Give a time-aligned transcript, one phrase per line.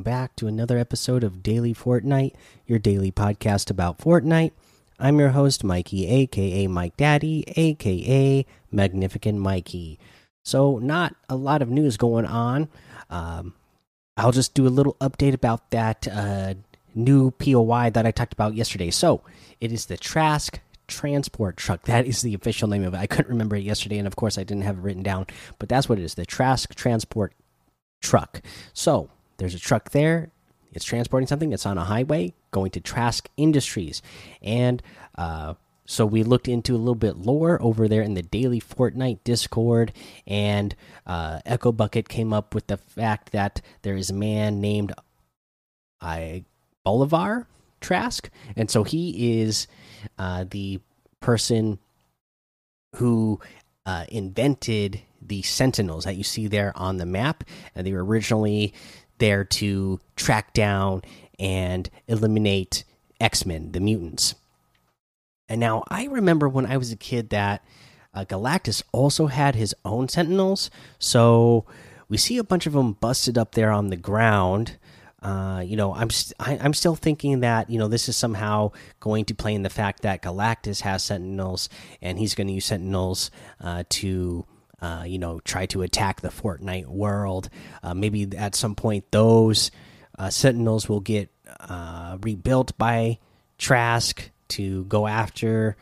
[0.00, 2.32] Welcome back to another episode of Daily Fortnite,
[2.66, 4.52] your daily podcast about Fortnite.
[4.98, 9.98] I'm your host, Mikey, aka Mike Daddy, aka Magnificent Mikey.
[10.42, 12.70] So, not a lot of news going on.
[13.10, 13.52] Um,
[14.16, 16.54] I'll just do a little update about that uh,
[16.94, 18.90] new POI that I talked about yesterday.
[18.90, 19.20] So,
[19.60, 21.82] it is the Trask transport truck.
[21.82, 23.00] That is the official name of it.
[23.00, 25.26] I couldn't remember it yesterday, and of course, I didn't have it written down,
[25.58, 27.34] but that's what it is the Trask transport
[28.00, 28.40] truck.
[28.72, 29.10] So,
[29.40, 30.30] there's a truck there.
[30.72, 31.52] It's transporting something.
[31.52, 34.02] It's on a highway going to Trask Industries.
[34.42, 34.82] And
[35.16, 35.54] uh,
[35.86, 39.92] so we looked into a little bit lore over there in the daily Fortnite Discord.
[40.26, 44.92] And uh, Echo Bucket came up with the fact that there is a man named
[46.00, 46.44] I
[46.84, 47.46] Bolivar
[47.80, 48.30] Trask.
[48.56, 49.66] And so he is
[50.18, 50.80] uh, the
[51.20, 51.78] person
[52.96, 53.40] who
[53.86, 57.44] uh, invented the Sentinels that you see there on the map.
[57.74, 58.74] And they were originally
[59.20, 61.02] there to track down
[61.38, 62.84] and eliminate
[63.20, 64.34] X Men, the mutants.
[65.48, 67.64] And now I remember when I was a kid that
[68.14, 70.70] uh, Galactus also had his own Sentinels.
[70.98, 71.64] So
[72.08, 74.78] we see a bunch of them busted up there on the ground.
[75.22, 78.72] Uh, you know, I'm st I, am still thinking that you know this is somehow
[79.00, 81.68] going to play in the fact that Galactus has Sentinels
[82.00, 84.46] and he's going to use Sentinels uh, to
[84.80, 87.48] uh, you know, try to attack the Fortnite world.
[87.82, 89.70] Uh, maybe at some point those
[90.18, 93.18] uh, Sentinels will get uh, rebuilt by
[93.58, 95.76] Trask to go after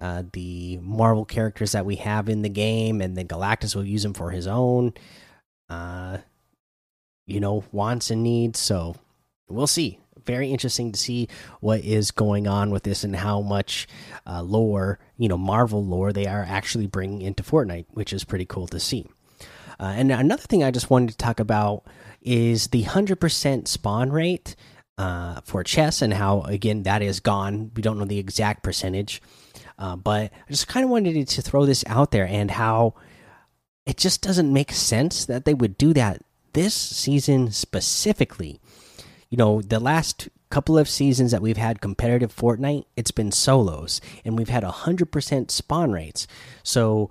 [0.00, 4.02] uh, the Marvel characters that we have in the game, and then Galactus will use
[4.02, 4.94] them for his own,
[7.26, 8.58] you know, wants and needs.
[8.58, 8.96] So
[9.48, 9.98] we'll see
[10.30, 11.26] very interesting to see
[11.60, 13.88] what is going on with this and how much
[14.28, 18.46] uh, lore, you know, Marvel lore they are actually bringing into Fortnite, which is pretty
[18.46, 19.06] cool to see.
[19.80, 21.84] Uh, and another thing I just wanted to talk about
[22.22, 24.54] is the 100% spawn rate
[24.98, 27.72] uh, for chess and how, again, that is gone.
[27.74, 29.20] We don't know the exact percentage,
[29.78, 32.94] uh, but I just kind of wanted to throw this out there and how
[33.84, 38.60] it just doesn't make sense that they would do that this season specifically
[39.30, 44.00] you know, the last couple of seasons that we've had competitive Fortnite, it's been solos,
[44.24, 46.26] and we've had 100% spawn rates.
[46.62, 47.10] So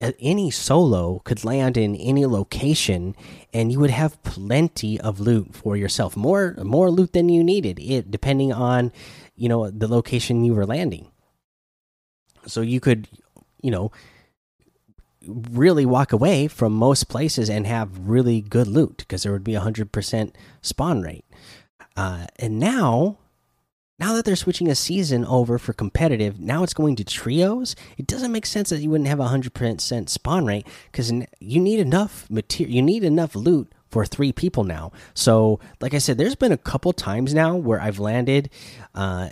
[0.00, 3.16] any solo could land in any location,
[3.52, 6.16] and you would have plenty of loot for yourself.
[6.16, 8.92] More more loot than you needed, it depending on
[9.34, 11.10] you know the location you were landing.
[12.46, 13.08] So you could,
[13.60, 13.90] you know,
[15.26, 19.54] really walk away from most places and have really good loot because there would be
[19.54, 21.24] a hundred percent spawn rate.
[21.96, 23.18] Uh, and now,
[23.98, 27.74] now that they're switching a season over for competitive, now it's going to trios.
[27.96, 31.60] It doesn't make sense that you wouldn't have a hundred percent spawn rate because you
[31.60, 34.92] need enough material, you need enough loot for three people now.
[35.14, 38.50] So, like I said, there's been a couple times now where I've landed
[38.94, 39.30] uh,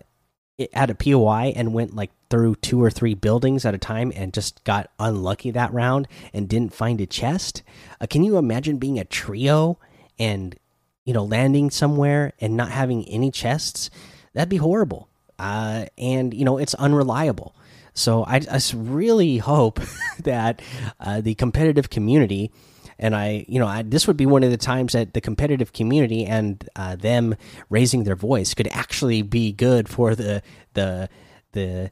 [0.73, 4.33] at a POI and went like through two or three buildings at a time and
[4.33, 7.63] just got unlucky that round and didn't find a chest.
[8.01, 9.79] Uh, can you imagine being a trio
[10.19, 10.57] and
[11.05, 13.91] you know, landing somewhere and not having any chests,
[14.33, 15.09] that'd be horrible.
[15.39, 17.55] Uh, and you know, it's unreliable.
[17.95, 18.41] So I,
[18.75, 19.81] really hope
[20.25, 20.61] that
[20.99, 22.51] uh, the competitive community,
[22.99, 25.73] and I, you know, I, this would be one of the times that the competitive
[25.73, 27.37] community and uh, them
[27.71, 30.43] raising their voice could actually be good for the
[30.75, 31.09] the
[31.53, 31.91] the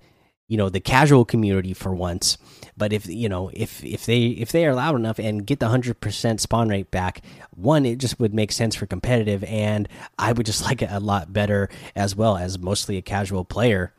[0.52, 2.36] you know the casual community for once.
[2.76, 5.66] But if you know if if they if they are loud enough and get the
[5.66, 7.22] 100% spawn rate back
[7.56, 9.42] one it just would make sense for competitive.
[9.44, 13.46] And i would just like it a lot better as well as mostly a casual
[13.46, 13.94] player.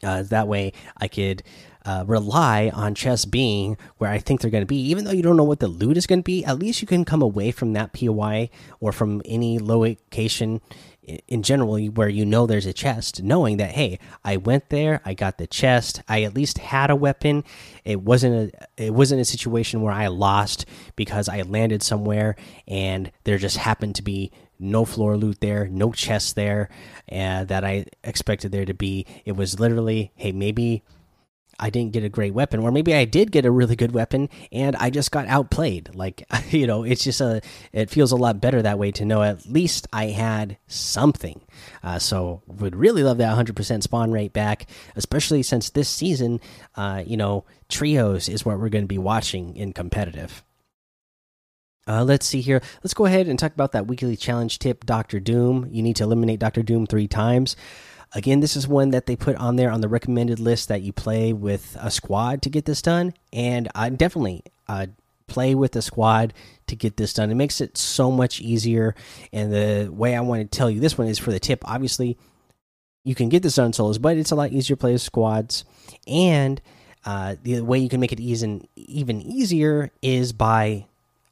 [0.00, 1.42] Uh, that way i could
[1.88, 4.90] uh, rely on chess being where I think they're going to be.
[4.90, 6.86] Even though you don't know what the loot is going to be, at least you
[6.86, 10.60] can come away from that POI or from any location
[11.26, 15.14] in general where you know there's a chest knowing that hey i went there i
[15.14, 17.42] got the chest i at least had a weapon
[17.82, 20.66] it wasn't a it wasn't a situation where i lost
[20.96, 22.36] because i landed somewhere
[22.66, 26.68] and there just happened to be no floor loot there no chest there
[27.10, 30.82] uh, that i expected there to be it was literally hey maybe
[31.58, 34.28] I didn't get a great weapon, or maybe I did get a really good weapon
[34.52, 35.94] and I just got outplayed.
[35.94, 37.40] Like, you know, it's just a,
[37.72, 41.40] it feels a lot better that way to know at least I had something.
[41.82, 44.66] Uh, so, would really love that 100% spawn rate back,
[44.96, 46.40] especially since this season,
[46.76, 50.42] uh, you know, trios is what we're going to be watching in competitive.
[51.88, 52.60] Uh, let's see here.
[52.84, 55.68] Let's go ahead and talk about that weekly challenge tip, Doctor Doom.
[55.70, 57.56] You need to eliminate Doctor Doom three times.
[58.14, 60.92] Again, this is one that they put on there on the recommended list that you
[60.92, 63.12] play with a squad to get this done.
[63.32, 64.86] And I definitely uh,
[65.26, 66.32] play with a squad
[66.68, 67.30] to get this done.
[67.30, 68.94] It makes it so much easier.
[69.32, 71.68] And the way I want to tell you this one is for the tip.
[71.68, 72.16] Obviously,
[73.04, 75.64] you can get this done solos, but it's a lot easier to play with squads.
[76.06, 76.60] And
[77.04, 80.86] uh, the way you can make it even even easier is by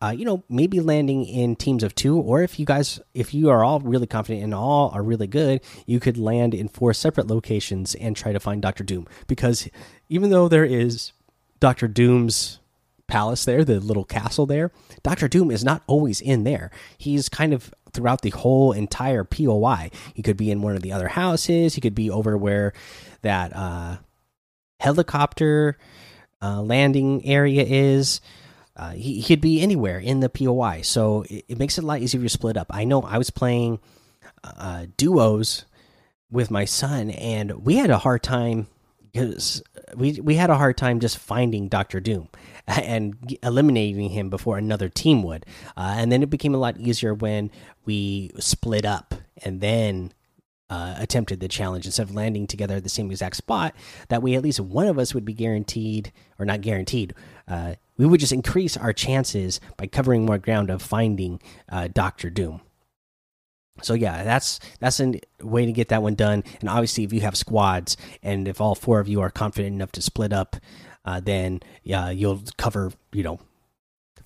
[0.06, 3.50] uh, you know, maybe landing in teams of two, or if you guys, if you
[3.50, 7.26] are all really confident and all are really good, you could land in four separate
[7.26, 9.08] locations and try to find Doctor Doom.
[9.26, 9.68] Because
[10.08, 11.12] even though there is
[11.58, 12.60] Doctor Doom's
[13.08, 14.70] palace there, the little castle there,
[15.02, 16.70] Doctor Doom is not always in there.
[16.96, 19.90] He's kind of throughout the whole entire POI.
[20.14, 21.74] He could be in one of the other houses.
[21.74, 22.74] He could be over where
[23.22, 23.96] that uh,
[24.78, 25.78] helicopter
[26.40, 28.20] uh, landing area is.
[28.76, 32.00] Uh, he, could be anywhere in the POI, so it, it, makes it a lot
[32.00, 32.66] easier to split up.
[32.70, 33.78] I know I was playing
[34.44, 35.64] uh, duos
[36.30, 38.66] with my son, and we had a hard time
[39.12, 39.62] because
[39.94, 42.28] we we had a hard time just finding Doctor Doom
[42.66, 45.46] and eliminating him before another team would.
[45.76, 47.50] Uh, and then it became a lot easier when
[47.86, 50.12] we split up and then
[50.68, 53.74] uh, attempted the challenge instead of landing together at the same exact spot.
[54.08, 57.14] That way, at least one of us would be guaranteed, or not guaranteed.
[57.46, 62.30] Uh, we would just increase our chances by covering more ground of finding uh, Doctor
[62.30, 62.60] Doom.
[63.82, 66.44] So yeah, that's that's a way to get that one done.
[66.60, 69.92] And obviously, if you have squads and if all four of you are confident enough
[69.92, 70.56] to split up,
[71.04, 73.38] uh, then yeah, you'll cover you know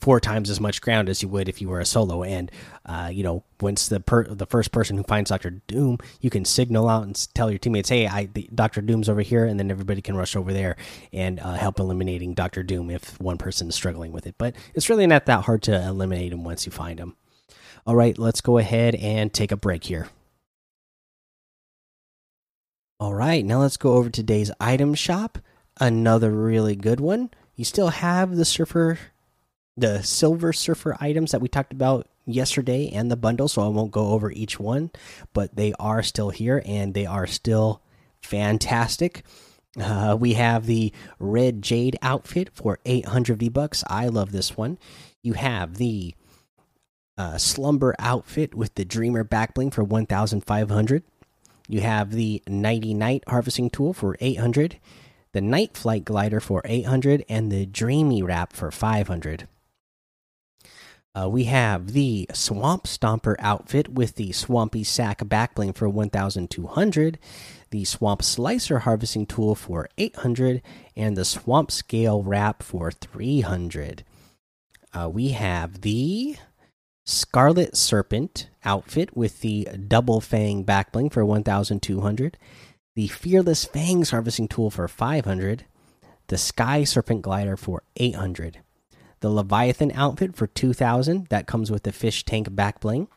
[0.00, 2.23] four times as much ground as you would if you were a solo.
[2.23, 2.50] And
[2.87, 6.88] uh, you know, once the the first person who finds Doctor Doom, you can signal
[6.88, 8.25] out and tell your teammates, "Hey, I
[8.55, 10.76] Doctor Doom's over here," and then everybody can rush over there
[11.12, 14.35] and uh, help eliminating Doctor Doom if one person is struggling with it.
[14.38, 17.17] But it's really not that hard to eliminate him once you find him.
[17.87, 20.08] All right, let's go ahead and take a break here.
[22.99, 25.38] All right, now let's go over today's item shop.
[25.81, 27.31] Another really good one.
[27.56, 28.99] You still have the surfer
[29.80, 33.90] the silver surfer items that we talked about yesterday and the bundle, so I won't
[33.90, 34.90] go over each one,
[35.32, 37.82] but they are still here and they are still
[38.20, 39.24] fantastic.
[39.80, 43.84] Uh, we have the red jade outfit for 800 V bucks.
[43.86, 44.78] I love this one.
[45.22, 46.14] You have the
[47.16, 51.02] uh, slumber outfit with the dreamer backbling for 1500.
[51.68, 54.78] You have the nighty night harvesting tool for 800,
[55.32, 59.46] the night flight glider for 800, and the dreamy wrap for 500.
[61.12, 67.18] Uh, we have the Swamp Stomper outfit with the Swampy Sack backbling for 1200,
[67.70, 70.62] the Swamp Slicer harvesting tool for 800,
[70.94, 74.04] and the Swamp Scale wrap for 300.
[74.94, 76.36] Uh, we have the
[77.04, 82.38] Scarlet Serpent outfit with the Double Fang backbling for 1200,
[82.94, 85.64] the Fearless Fangs harvesting tool for 500,
[86.28, 88.60] the Sky Serpent glider for 800
[89.20, 93.08] the Leviathan outfit for 2000 that comes with the fish tank back bling.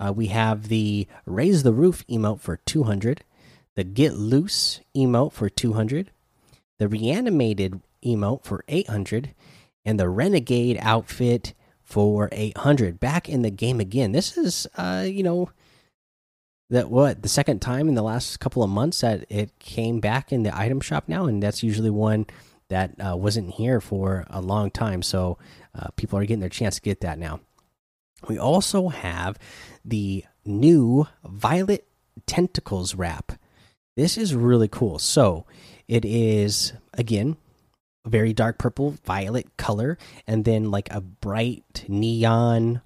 [0.00, 3.22] Uh, we have the Raise the Roof emote for 200,
[3.76, 6.10] the Get Loose emote for 200,
[6.78, 9.34] the Reanimated emote for 800,
[9.84, 12.98] and the Renegade outfit for 800.
[12.98, 14.12] Back in the game again.
[14.12, 15.50] This is, uh, you know,
[16.70, 20.32] that what the second time in the last couple of months that it came back
[20.32, 22.26] in the item shop now, and that's usually one
[22.68, 25.02] that uh, wasn't here for a long time.
[25.02, 25.38] So
[25.74, 27.40] uh, people are getting their chance to get that now.
[28.28, 29.38] We also have
[29.84, 31.86] the new Violet
[32.26, 33.32] Tentacles wrap.
[33.96, 34.98] This is really cool.
[34.98, 35.46] So
[35.86, 37.36] it is, again,
[38.06, 42.82] very dark purple violet color, and then like a bright neon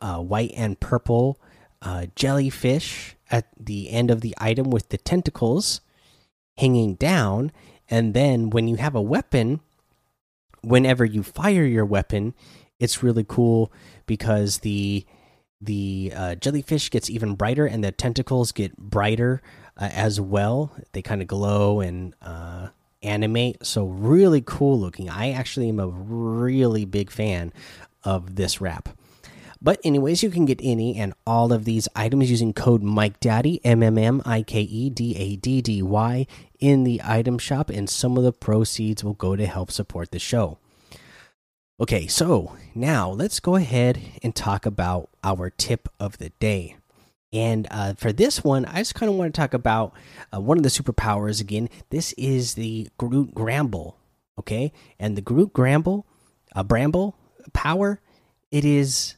[0.00, 1.38] uh, white and purple
[1.82, 5.80] uh, jellyfish at the end of the item with the tentacles
[6.56, 7.52] hanging down
[7.90, 9.60] and then when you have a weapon,
[10.62, 12.34] whenever you fire your weapon,
[12.78, 13.72] it's really cool
[14.06, 15.04] because the
[15.60, 19.42] the uh, jellyfish gets even brighter and the tentacles get brighter
[19.76, 20.72] uh, as well.
[20.92, 22.68] They kind of glow and uh,
[23.02, 23.66] animate.
[23.66, 25.10] So really cool looking.
[25.10, 27.52] I actually am a really big fan
[28.04, 28.88] of this wrap.
[29.60, 33.60] But anyways, you can get any and all of these items using code Mike Daddy
[33.64, 36.26] M M M I K E D A D D Y
[36.60, 40.18] in the item shop, and some of the proceeds will go to help support the
[40.18, 40.58] show.
[41.80, 46.76] Okay, so now let's go ahead and talk about our tip of the day.
[47.32, 49.92] And uh, for this one, I just kind of want to talk about
[50.34, 51.68] uh, one of the superpowers again.
[51.90, 53.96] This is the Groot Gramble,
[54.38, 54.72] okay?
[54.98, 56.06] And the Groot Gramble,
[56.56, 57.16] uh, Bramble
[57.52, 58.00] power,
[58.50, 59.14] it is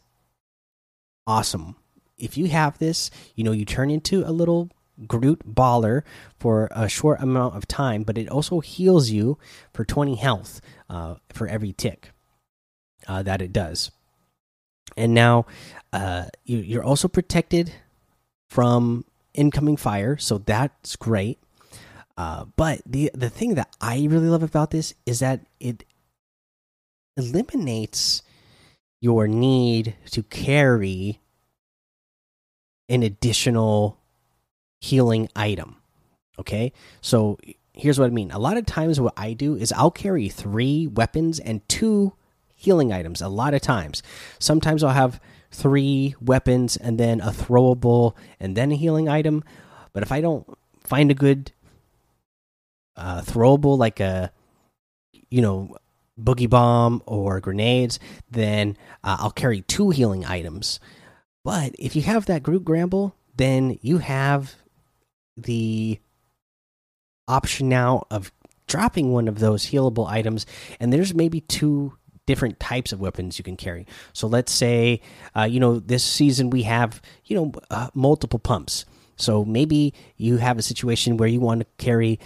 [1.30, 1.76] awesome.
[2.18, 4.70] If you have this, you know, you turn into a little
[5.08, 6.02] Groot baller
[6.38, 9.38] for a short amount of time, but it also heals you
[9.72, 10.60] for 20 health
[10.90, 12.12] uh, for every tick.
[13.08, 13.90] uh, that it does.
[14.96, 15.46] And now
[15.92, 17.72] uh, you, you're also protected
[18.48, 21.38] from incoming fire, so that's great.
[22.16, 25.84] Uh, but the the thing that I really love about this is that it
[27.16, 28.22] eliminates
[29.00, 31.20] your need to carry
[32.88, 33.98] an additional
[34.80, 35.76] healing item.
[36.38, 37.38] Okay, so
[37.72, 38.30] here's what I mean.
[38.30, 42.14] A lot of times, what I do is I'll carry three weapons and two
[42.54, 43.20] healing items.
[43.20, 44.02] A lot of times,
[44.38, 49.42] sometimes I'll have three weapons and then a throwable and then a healing item.
[49.92, 50.46] But if I don't
[50.84, 51.52] find a good
[52.96, 54.32] uh, throwable, like a
[55.30, 55.76] you know
[56.22, 57.98] boogie bomb or grenades,
[58.30, 60.80] then uh, I'll carry two healing items.
[61.44, 64.54] But if you have that Groot Gramble, then you have
[65.36, 65.98] the
[67.26, 68.32] option now of
[68.66, 70.46] dropping one of those healable items,
[70.78, 71.94] and there's maybe two
[72.26, 73.86] different types of weapons you can carry.
[74.12, 75.00] So let's say,
[75.36, 78.84] uh, you know, this season we have, you know, uh, multiple pumps.
[79.16, 82.20] So maybe you have a situation where you want to carry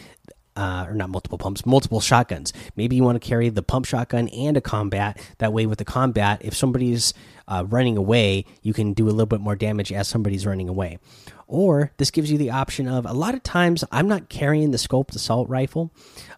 [0.57, 2.53] uh, or not multiple pumps, multiple shotguns.
[2.77, 5.21] Maybe you want to carry the pump shotgun and a combat.
[5.39, 7.15] That way, with the combat, if somebody's
[7.49, 10.99] uh, running away, you can do a little bit more damage as somebody's running away.
[11.47, 14.79] Or this gives you the option of a lot of times I'm not carrying the
[14.79, 15.93] scoped assault rifle.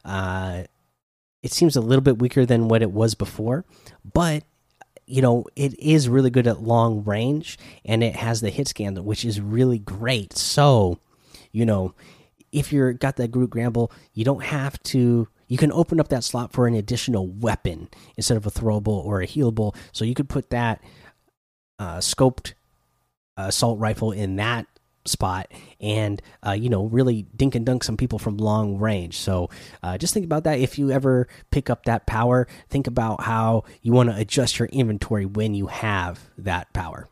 [0.04, 0.64] Uh,
[1.42, 3.64] it seems a little bit weaker than what it was before,
[4.12, 4.42] but
[5.06, 8.96] you know it is really good at long range and it has the hit scan
[9.04, 10.36] which is really great.
[10.36, 10.98] So,
[11.52, 11.94] you know,
[12.52, 15.28] if you're got that Groot Gramble, you don't have to.
[15.48, 19.20] You can open up that slot for an additional weapon instead of a throwable or
[19.20, 19.76] a healable.
[19.92, 20.82] So you could put that
[21.78, 22.54] uh, scoped
[23.36, 24.66] assault rifle in that
[25.04, 25.50] spot
[25.80, 29.48] and uh, you know really dink and dunk some people from long range so
[29.82, 33.62] uh, just think about that if you ever pick up that power think about how
[33.82, 37.08] you want to adjust your inventory when you have that power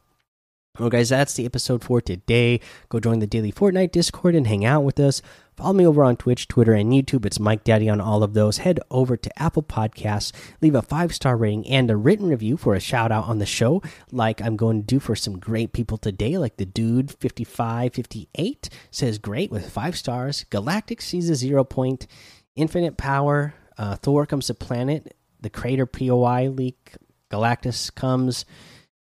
[0.81, 2.59] well, guys, that's the episode for today.
[2.89, 5.23] Go join the daily Fortnite Discord and hang out with us.
[5.57, 7.25] Follow me over on Twitch, Twitter, and YouTube.
[7.25, 8.59] It's Mike Daddy on all of those.
[8.59, 12.75] Head over to Apple Podcasts, leave a five star rating and a written review for
[12.75, 15.97] a shout out on the show, like I'm going to do for some great people
[15.97, 20.45] today, like the dude 5558 says great with five stars.
[20.51, 22.09] Galactic sees a zero point,
[22.57, 23.55] infinite power.
[23.79, 25.17] Uh, Thor comes to planet.
[25.41, 26.95] The crater POI leak.
[27.31, 28.45] Galactus comes.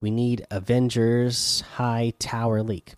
[0.01, 2.96] We need Avengers High Tower leak.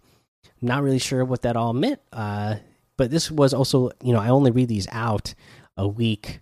[0.62, 2.56] Not really sure what that all meant, uh,
[2.98, 5.34] but this was also, you know, I only read these out
[5.76, 6.40] a week,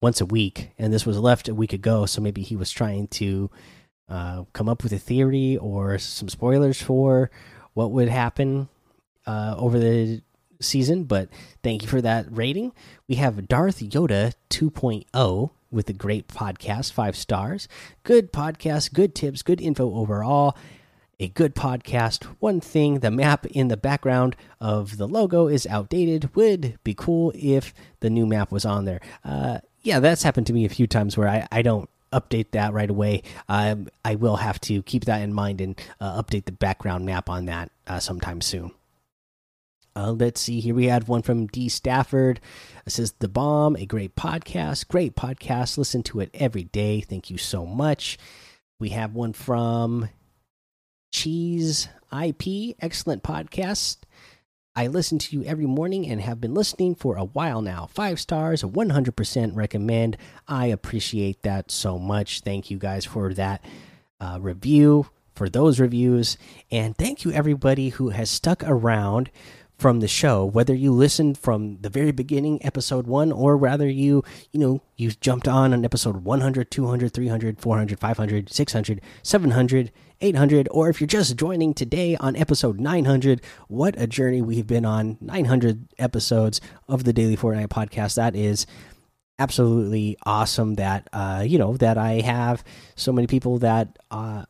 [0.00, 3.08] once a week, and this was left a week ago, so maybe he was trying
[3.08, 3.50] to
[4.08, 7.30] uh, come up with a theory or some spoilers for
[7.74, 8.68] what would happen
[9.26, 10.22] uh, over the
[10.60, 11.04] season.
[11.04, 11.28] But
[11.62, 12.72] thank you for that rating.
[13.08, 17.68] We have Darth Yoda 2.0 with a great podcast, five stars.
[18.02, 20.56] Good podcast, good tips, good info overall.
[21.20, 22.24] A good podcast.
[22.40, 26.34] One thing the map in the background of the logo is outdated.
[26.34, 29.00] Would be cool if the new map was on there.
[29.24, 32.72] Uh, yeah, that's happened to me a few times where I, I don't update that
[32.72, 33.22] right away.
[33.48, 37.28] Um, I will have to keep that in mind and uh, update the background map
[37.28, 38.72] on that uh, sometime soon.
[39.96, 40.74] Uh, let's see here.
[40.74, 41.68] We had one from D.
[41.68, 42.40] Stafford.
[42.86, 44.88] It says The Bomb, a great podcast.
[44.88, 45.78] Great podcast.
[45.78, 47.00] Listen to it every day.
[47.00, 48.18] Thank you so much.
[48.80, 50.08] We have one from
[51.12, 52.76] Cheese IP.
[52.80, 53.98] Excellent podcast.
[54.76, 57.86] I listen to you every morning and have been listening for a while now.
[57.86, 60.16] Five stars, 100% recommend.
[60.48, 62.40] I appreciate that so much.
[62.40, 63.64] Thank you guys for that
[64.20, 66.36] uh, review, for those reviews.
[66.72, 69.30] And thank you, everybody who has stuck around
[69.76, 74.22] from the show whether you listened from the very beginning episode 1 or rather you
[74.52, 80.68] you know you jumped on on episode 100 200 300 400 500 600 700 800
[80.70, 85.18] or if you're just joining today on episode 900 what a journey we've been on.
[85.20, 88.14] 900 episodes of the daily fortnite podcast.
[88.16, 88.66] That is
[89.38, 92.62] absolutely awesome that uh you know that i have
[92.94, 94.44] so many people that uh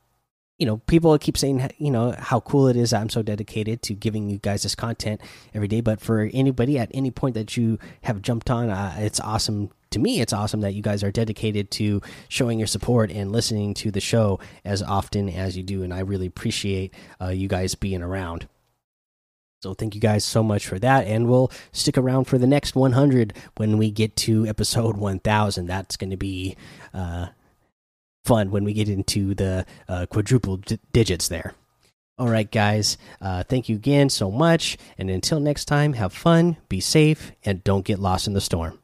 [0.58, 2.92] you know, people keep saying, you know, how cool it is.
[2.92, 5.20] I'm so dedicated to giving you guys this content
[5.52, 5.80] every day.
[5.80, 9.70] But for anybody at any point that you have jumped on, uh, it's awesome.
[9.90, 13.74] To me, it's awesome that you guys are dedicated to showing your support and listening
[13.74, 15.82] to the show as often as you do.
[15.82, 18.48] And I really appreciate uh, you guys being around.
[19.62, 22.76] So thank you guys so much for that, and we'll stick around for the next
[22.76, 25.64] 100 when we get to episode 1000.
[25.64, 26.54] That's going to be
[26.92, 27.28] uh,
[28.24, 30.60] fun when we get into the uh, quadruple
[30.92, 31.54] digits there.
[32.16, 32.96] All right, guys.
[33.20, 34.78] Uh, thank you again so much.
[34.96, 38.78] And until next time, have fun, be safe, and don't get lost in the storm.